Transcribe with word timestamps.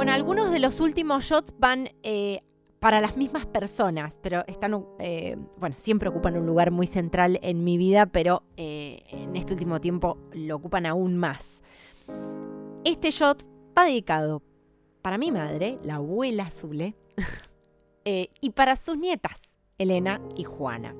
Bueno, 0.00 0.14
algunos 0.14 0.50
de 0.50 0.60
los 0.60 0.80
últimos 0.80 1.24
shots 1.24 1.54
van 1.58 1.90
eh, 2.02 2.40
para 2.78 3.02
las 3.02 3.18
mismas 3.18 3.44
personas, 3.44 4.18
pero 4.22 4.42
están, 4.46 4.86
eh, 4.98 5.36
bueno, 5.58 5.76
siempre 5.78 6.08
ocupan 6.08 6.38
un 6.38 6.46
lugar 6.46 6.70
muy 6.70 6.86
central 6.86 7.38
en 7.42 7.64
mi 7.64 7.76
vida, 7.76 8.06
pero 8.06 8.42
eh, 8.56 9.02
en 9.10 9.36
este 9.36 9.52
último 9.52 9.78
tiempo 9.78 10.16
lo 10.32 10.56
ocupan 10.56 10.86
aún 10.86 11.18
más. 11.18 11.62
Este 12.82 13.10
shot 13.10 13.46
va 13.78 13.84
dedicado 13.84 14.42
para 15.02 15.18
mi 15.18 15.30
madre, 15.30 15.78
la 15.82 15.96
abuela 15.96 16.48
Zule, 16.48 16.96
y 18.40 18.50
para 18.52 18.76
sus 18.76 18.96
nietas, 18.96 19.58
Elena 19.76 20.22
y 20.34 20.44
Juana. 20.44 20.94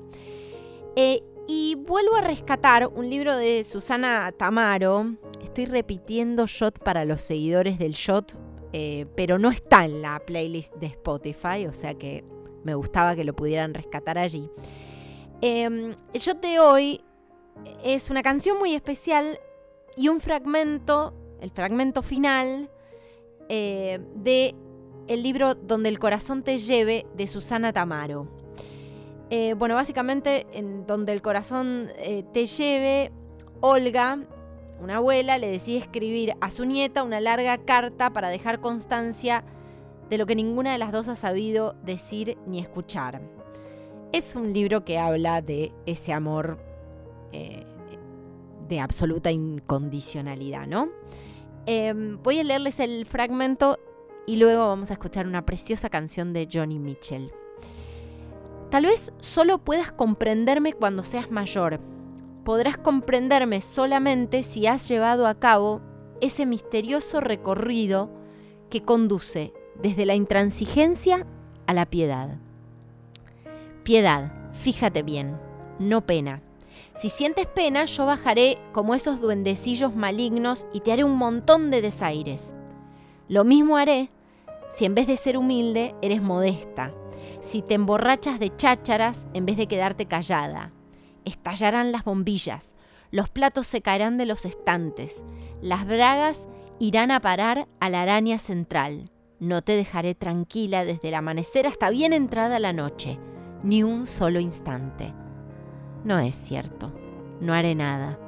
y 1.47 1.75
vuelvo 1.75 2.17
a 2.17 2.21
rescatar 2.21 2.85
un 2.85 3.09
libro 3.09 3.35
de 3.35 3.63
Susana 3.63 4.31
Tamaro. 4.31 5.15
Estoy 5.43 5.65
repitiendo 5.65 6.45
shot 6.45 6.77
para 6.83 7.03
los 7.03 7.23
seguidores 7.23 7.79
del 7.79 7.93
shot 7.93 8.37
eh, 8.73 9.05
pero 9.15 9.37
no 9.37 9.49
está 9.49 9.85
en 9.85 10.01
la 10.01 10.19
playlist 10.19 10.75
de 10.75 10.87
Spotify, 10.87 11.67
o 11.67 11.73
sea 11.73 11.93
que 11.93 12.23
me 12.63 12.75
gustaba 12.75 13.15
que 13.15 13.23
lo 13.23 13.35
pudieran 13.35 13.73
rescatar 13.73 14.17
allí. 14.17 14.49
El 15.41 15.97
shot 16.13 16.41
de 16.41 16.59
hoy 16.59 17.03
es 17.83 18.09
una 18.09 18.21
canción 18.21 18.59
muy 18.59 18.73
especial 18.73 19.39
y 19.97 20.07
un 20.07 20.21
fragmento, 20.21 21.13
el 21.41 21.51
fragmento 21.51 22.01
final 22.01 22.69
eh, 23.49 23.99
de 24.15 24.55
el 25.07 25.23
libro 25.23 25.55
Donde 25.55 25.89
el 25.89 25.99
corazón 25.99 26.43
te 26.43 26.57
lleve 26.57 27.07
de 27.15 27.27
Susana 27.27 27.73
Tamaro. 27.73 28.27
Eh, 29.29 29.55
bueno, 29.55 29.75
básicamente 29.75 30.45
en 30.53 30.85
Donde 30.85 31.11
el 31.11 31.21
corazón 31.21 31.89
te 32.31 32.45
lleve, 32.45 33.11
Olga 33.59 34.19
una 34.81 34.97
abuela 34.97 35.37
le 35.37 35.47
decide 35.47 35.77
escribir 35.77 36.33
a 36.41 36.49
su 36.49 36.65
nieta 36.65 37.03
una 37.03 37.19
larga 37.19 37.57
carta 37.59 38.11
para 38.11 38.29
dejar 38.29 38.61
constancia 38.61 39.43
de 40.09 40.17
lo 40.17 40.25
que 40.25 40.35
ninguna 40.35 40.71
de 40.71 40.77
las 40.79 40.91
dos 40.91 41.07
ha 41.07 41.15
sabido 41.15 41.75
decir 41.83 42.37
ni 42.47 42.59
escuchar. 42.59 43.21
Es 44.11 44.35
un 44.35 44.53
libro 44.53 44.83
que 44.83 44.97
habla 44.97 45.41
de 45.41 45.71
ese 45.85 46.11
amor 46.11 46.57
eh, 47.31 47.63
de 48.67 48.79
absoluta 48.79 49.31
incondicionalidad, 49.31 50.67
¿no? 50.67 50.89
Em, 51.65 52.21
voy 52.23 52.39
a 52.39 52.43
leerles 52.43 52.79
el 52.79 53.05
fragmento 53.05 53.77
y 54.25 54.37
luego 54.37 54.67
vamos 54.67 54.89
a 54.89 54.93
escuchar 54.93 55.27
una 55.27 55.45
preciosa 55.45 55.89
canción 55.89 56.33
de 56.33 56.47
Johnny 56.51 56.79
Mitchell. 56.79 57.31
Tal 58.71 58.85
vez 58.85 59.13
solo 59.19 59.59
puedas 59.59 59.91
comprenderme 59.91 60.73
cuando 60.73 61.03
seas 61.03 61.29
mayor, 61.29 61.79
podrás 62.43 62.77
comprenderme 62.77 63.61
solamente 63.61 64.43
si 64.43 64.67
has 64.67 64.87
llevado 64.87 65.27
a 65.27 65.39
cabo 65.39 65.81
ese 66.21 66.45
misterioso 66.45 67.19
recorrido 67.19 68.09
que 68.69 68.83
conduce 68.83 69.53
desde 69.81 70.05
la 70.05 70.15
intransigencia 70.15 71.25
a 71.67 71.73
la 71.73 71.85
piedad. 71.85 72.37
Piedad, 73.83 74.31
fíjate 74.53 75.03
bien, 75.03 75.39
no 75.79 76.05
pena. 76.05 76.41
Si 76.93 77.09
sientes 77.09 77.47
pena, 77.47 77.85
yo 77.85 78.05
bajaré 78.05 78.57
como 78.73 78.93
esos 78.93 79.21
duendecillos 79.21 79.95
malignos 79.95 80.67
y 80.73 80.81
te 80.81 80.91
haré 80.91 81.03
un 81.03 81.15
montón 81.15 81.71
de 81.71 81.81
desaires. 81.81 82.55
Lo 83.27 83.43
mismo 83.43 83.77
haré 83.77 84.09
si 84.69 84.85
en 84.85 84.95
vez 84.95 85.07
de 85.07 85.17
ser 85.17 85.37
humilde 85.37 85.95
eres 86.01 86.21
modesta, 86.21 86.93
si 87.39 87.61
te 87.61 87.73
emborrachas 87.73 88.39
de 88.39 88.55
chácharas 88.55 89.27
en 89.33 89.45
vez 89.45 89.57
de 89.57 89.67
quedarte 89.67 90.05
callada, 90.05 90.71
estallarán 91.25 91.91
las 91.91 92.03
bombillas, 92.03 92.75
los 93.11 93.29
platos 93.29 93.67
se 93.67 93.81
caerán 93.81 94.17
de 94.17 94.25
los 94.25 94.45
estantes, 94.45 95.25
las 95.61 95.85
bragas 95.85 96.47
irán 96.79 97.11
a 97.11 97.19
parar 97.19 97.67
a 97.79 97.89
la 97.89 98.01
araña 98.01 98.39
central. 98.39 99.11
No 99.39 99.61
te 99.61 99.73
dejaré 99.73 100.15
tranquila 100.15 100.85
desde 100.85 101.09
el 101.09 101.15
amanecer 101.15 101.67
hasta 101.67 101.89
bien 101.89 102.13
entrada 102.13 102.59
la 102.59 102.73
noche, 102.73 103.19
ni 103.63 103.83
un 103.83 104.05
solo 104.05 104.39
instante. 104.39 105.13
No 106.03 106.19
es 106.19 106.35
cierto, 106.35 106.93
no 107.39 107.53
haré 107.53 107.75
nada. 107.75 108.19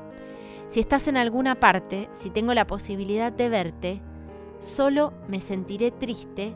Si 0.68 0.80
estás 0.80 1.08
en 1.08 1.18
alguna 1.18 1.60
parte, 1.60 2.10
si 2.12 2.30
tengo 2.30 2.54
la 2.54 2.68
posibilidad 2.68 3.32
de 3.32 3.50
verte, 3.50 4.02
solo 4.60 5.14
me 5.28 5.40
sentiré 5.40 5.92
triste, 5.92 6.56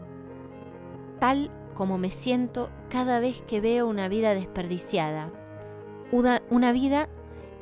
tal 1.19 1.51
como 1.75 1.97
me 1.97 2.09
siento 2.09 2.69
cada 2.89 3.19
vez 3.19 3.41
que 3.43 3.61
veo 3.61 3.87
una 3.87 4.07
vida 4.07 4.33
desperdiciada, 4.33 5.31
una, 6.11 6.71
vida 6.71 7.09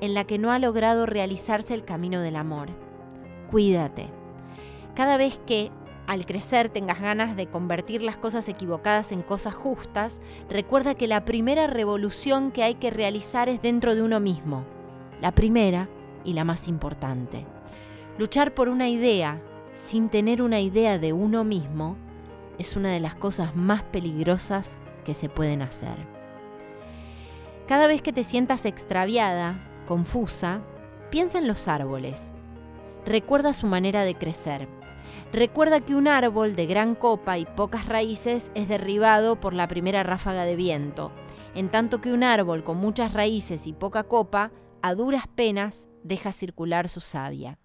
en 0.01 0.13
la 0.13 0.25
que 0.25 0.37
no 0.37 0.51
ha 0.51 0.59
logrado 0.59 1.05
realizarse 1.05 1.73
el 1.73 1.83
camino 1.83 2.21
del 2.21 2.35
amor. 2.35 2.69
Cuídate. 3.49 4.09
Cada 4.93 5.17
vez 5.17 5.39
que 5.45 5.71
al 6.07 6.25
crecer 6.25 6.69
tengas 6.69 7.01
ganas 7.01 7.35
de 7.35 7.47
convertir 7.47 8.03
las 8.03 8.17
cosas 8.17 8.47
equivocadas 8.47 9.11
en 9.11 9.23
cosas 9.23 9.55
justas, 9.55 10.21
recuerda 10.49 10.95
que 10.95 11.07
la 11.07 11.25
primera 11.25 11.67
revolución 11.67 12.51
que 12.51 12.63
hay 12.63 12.75
que 12.75 12.91
realizar 12.91 13.49
es 13.49 13.61
dentro 13.61 13.95
de 13.95 14.03
uno 14.03 14.19
mismo. 14.19 14.63
La 15.21 15.33
primera 15.33 15.89
y 16.23 16.33
la 16.33 16.43
más 16.43 16.67
importante. 16.67 17.45
Luchar 18.17 18.53
por 18.53 18.69
una 18.69 18.89
idea 18.89 19.41
sin 19.73 20.09
tener 20.09 20.41
una 20.41 20.61
idea 20.61 20.99
de 20.99 21.11
uno 21.11 21.43
mismo 21.43 21.97
es 22.57 22.75
una 22.75 22.91
de 22.91 22.99
las 22.99 23.15
cosas 23.15 23.55
más 23.55 23.83
peligrosas 23.83 24.79
que 25.03 25.13
se 25.13 25.27
pueden 25.27 25.61
hacer. 25.61 26.14
Cada 27.67 27.87
vez 27.87 28.03
que 28.03 28.13
te 28.13 28.23
sientas 28.23 28.65
extraviada, 28.65 29.59
confusa, 29.87 30.61
piensa 31.09 31.39
en 31.39 31.47
los 31.47 31.67
árboles. 31.67 32.31
Recuerda 33.05 33.53
su 33.53 33.65
manera 33.65 34.05
de 34.05 34.13
crecer. 34.13 34.67
Recuerda 35.33 35.81
que 35.81 35.95
un 35.95 36.07
árbol 36.07 36.55
de 36.55 36.67
gran 36.67 36.93
copa 36.93 37.39
y 37.39 37.45
pocas 37.45 37.87
raíces 37.87 38.51
es 38.53 38.67
derribado 38.67 39.39
por 39.39 39.55
la 39.55 39.67
primera 39.67 40.03
ráfaga 40.03 40.45
de 40.45 40.55
viento, 40.55 41.11
en 41.55 41.69
tanto 41.69 42.01
que 42.01 42.13
un 42.13 42.23
árbol 42.23 42.63
con 42.63 42.77
muchas 42.77 43.13
raíces 43.13 43.65
y 43.65 43.73
poca 43.73 44.03
copa, 44.03 44.51
a 44.83 44.93
duras 44.93 45.27
penas, 45.27 45.87
deja 46.03 46.31
circular 46.31 46.87
su 46.87 47.01
savia. 47.01 47.57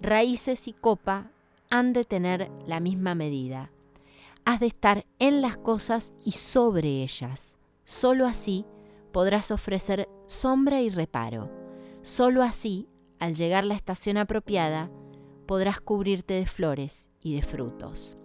Raíces 0.00 0.68
y 0.68 0.72
copa 0.72 1.32
han 1.68 1.92
de 1.92 2.04
tener 2.04 2.48
la 2.64 2.78
misma 2.78 3.16
medida. 3.16 3.72
Has 4.44 4.60
de 4.60 4.66
estar 4.66 5.04
en 5.18 5.42
las 5.42 5.56
cosas 5.56 6.12
y 6.24 6.32
sobre 6.32 7.02
ellas. 7.02 7.58
Solo 7.84 8.26
así 8.26 8.64
podrás 9.12 9.50
ofrecer 9.50 10.08
sombra 10.26 10.80
y 10.80 10.90
reparo. 10.90 11.50
Solo 12.02 12.42
así, 12.42 12.88
al 13.18 13.34
llegar 13.34 13.64
la 13.64 13.74
estación 13.74 14.16
apropiada, 14.16 14.90
podrás 15.46 15.80
cubrirte 15.80 16.34
de 16.34 16.46
flores 16.46 17.10
y 17.20 17.34
de 17.34 17.42
frutos. 17.42 18.16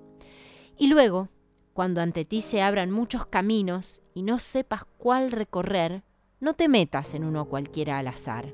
Y 0.77 0.87
luego, 0.87 1.29
cuando 1.73 2.01
ante 2.01 2.23
ti 2.23 2.41
se 2.41 2.61
abran 2.61 2.91
muchos 2.91 3.25
caminos 3.25 4.01
y 4.13 4.23
no 4.23 4.39
sepas 4.39 4.85
cuál 4.97 5.31
recorrer, 5.31 6.03
no 6.39 6.53
te 6.53 6.67
metas 6.67 7.13
en 7.13 7.23
uno 7.23 7.45
cualquiera 7.45 7.97
al 7.97 8.07
azar. 8.07 8.53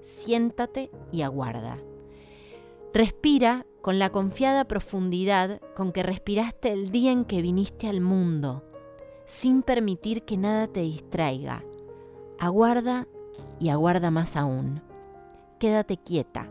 Siéntate 0.00 0.90
y 1.12 1.22
aguarda. 1.22 1.78
Respira 2.94 3.66
con 3.82 3.98
la 3.98 4.10
confiada 4.10 4.64
profundidad 4.64 5.60
con 5.74 5.92
que 5.92 6.02
respiraste 6.02 6.72
el 6.72 6.90
día 6.90 7.12
en 7.12 7.24
que 7.24 7.42
viniste 7.42 7.88
al 7.88 8.00
mundo 8.00 8.67
sin 9.28 9.62
permitir 9.62 10.22
que 10.22 10.38
nada 10.38 10.66
te 10.68 10.80
distraiga. 10.80 11.62
Aguarda 12.38 13.06
y 13.60 13.68
aguarda 13.68 14.10
más 14.10 14.36
aún. 14.36 14.82
Quédate 15.60 15.98
quieta, 15.98 16.50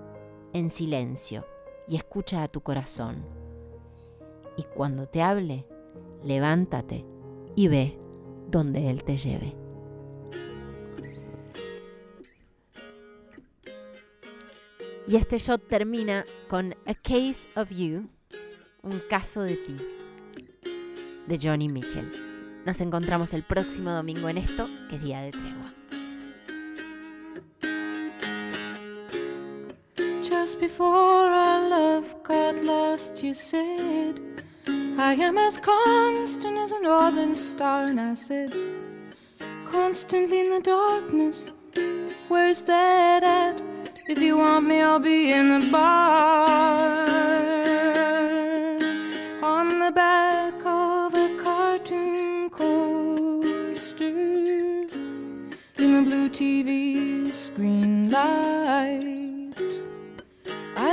en 0.53 0.69
silencio, 0.69 1.43
y 1.87 1.95
escucha 1.95 2.43
a 2.43 2.47
tu 2.47 2.61
corazón. 2.61 3.25
Y 4.57 4.63
cuando 4.63 5.07
te 5.07 5.23
hable, 5.23 5.67
levántate 6.23 7.03
y 7.55 7.67
ve 7.67 7.97
donde 8.47 8.91
Él 8.91 9.03
te 9.03 9.17
lleve. 9.17 9.55
Y 15.07 15.15
este 15.15 15.39
shot 15.39 15.67
termina 15.67 16.25
con 16.47 16.75
A 16.85 16.93
Case 16.93 17.49
of 17.55 17.71
You, 17.71 18.07
un 18.83 19.01
caso 19.09 19.41
de 19.41 19.55
ti, 19.55 19.77
de 21.27 21.39
Johnny 21.41 21.69
Mitchell. 21.69 22.26
Nos 22.67 22.81
encontramos 22.81 23.33
el 23.33 23.43
próximo 23.43 23.91
domingo 23.91 24.27
en 24.27 24.39
esto, 24.39 24.67
que 24.89 24.97
es 24.97 25.01
día 25.01 25.21
de 25.21 25.31
tregua. 25.31 25.71
Just 30.21 30.59
before 30.59 31.31
our 31.31 31.69
love 31.69 32.03
got 32.25 32.61
lost, 32.65 33.23
you 33.23 33.33
said, 33.33 34.19
I 34.99 35.13
am 35.13 35.37
as 35.37 35.57
constant 35.61 36.57
as 36.57 36.73
a 36.73 36.81
northern 36.81 37.37
star. 37.37 37.85
And 37.85 38.01
I 38.01 38.15
said, 38.15 38.53
constantly 39.71 40.41
in 40.41 40.49
the 40.49 40.59
darkness, 40.59 41.53
where's 42.27 42.63
that 42.63 43.23
at? 43.23 43.61
If 44.09 44.19
you 44.19 44.39
want 44.39 44.65
me, 44.65 44.81
I'll 44.81 44.99
be 44.99 45.31
in 45.31 45.57
the 45.57 45.71
bar. 45.71 46.16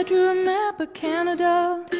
Light. 0.04 0.10
I 0.10 0.16
drew 0.16 0.30
a 0.30 0.44
map 0.44 0.80
of 0.80 0.92
Canada. 0.92 1.93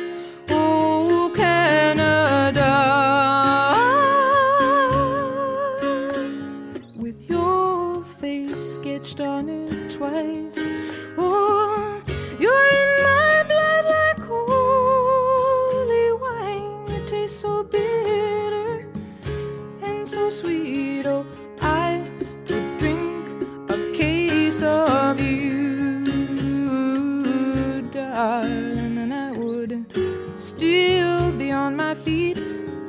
Still 30.36 31.32
be 31.32 31.52
on 31.52 31.76
my 31.76 31.94
feet. 31.94 32.38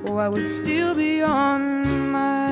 Oh, 0.07 0.17
I 0.17 0.29
would 0.29 0.49
still 0.49 0.93
be 0.95 1.21
on 1.21 2.11
my 2.11 2.44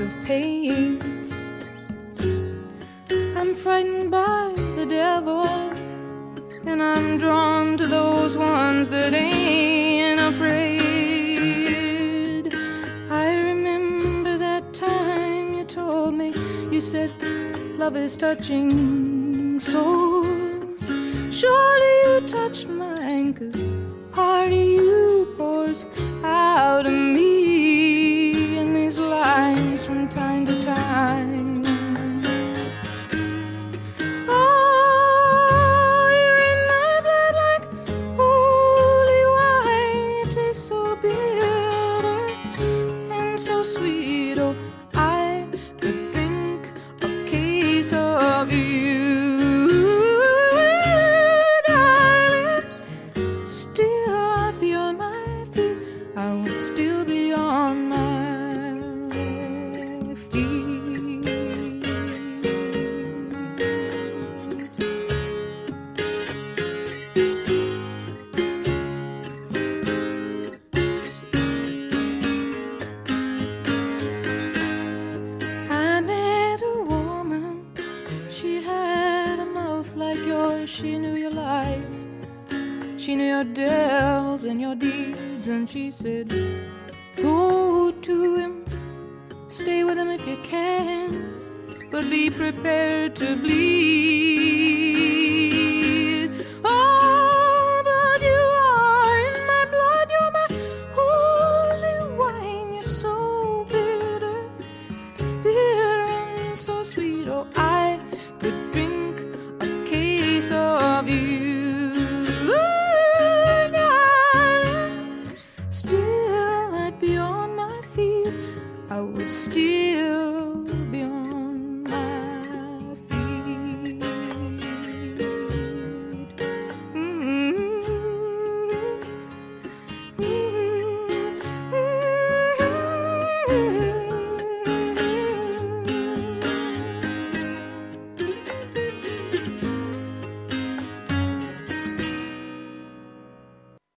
of 0.00 0.10
pains. 0.24 1.32
I'm 3.36 3.54
frightened 3.54 4.10
by 4.10 4.52
the 4.74 4.84
devil, 4.84 5.46
and 6.66 6.82
I'm 6.82 7.18
drawn 7.18 7.78
to 7.78 7.86
those 7.86 8.36
ones 8.36 8.90
that 8.90 9.14
ain't 9.14 10.20
afraid. 10.20 10.82
I 13.10 13.36
remember 13.36 14.36
that 14.36 14.74
time 14.74 15.54
you 15.54 15.64
told 15.64 16.14
me, 16.14 16.34
you 16.70 16.80
said, 16.82 17.10
love 17.78 17.96
is 17.96 18.16
touching 18.18 19.58
souls. 19.58 20.84
Surely 21.30 21.94
you 22.04 22.20
touch 22.28 22.66
mine, 22.66 23.32
cause 23.32 23.56
part 24.12 24.48
of 24.48 24.58
you 24.58 25.34
pours 25.38 25.86
out 26.22 26.84
of 26.84 26.92
me 26.92 27.35
She 80.66 80.98
knew 80.98 81.14
your 81.14 81.30
life. 81.30 81.86
She 82.98 83.14
knew 83.14 83.24
your 83.24 83.44
devils 83.44 84.42
and 84.42 84.60
your 84.60 84.74
deeds. 84.74 85.46
And 85.46 85.70
she 85.70 85.92
said, 85.92 86.28
Go 87.16 87.92
to 87.92 88.34
him. 88.34 88.64
Stay 89.48 89.84
with 89.84 89.96
him 89.96 90.08
if 90.08 90.26
you 90.26 90.36
can. 90.42 91.34
But 91.92 92.10
be 92.10 92.30
prepared 92.30 93.14
to 93.16 93.36
bleed. 93.36 94.35